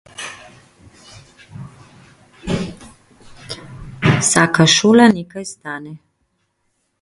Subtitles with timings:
[4.21, 5.95] Vsaka šola nekaj stane.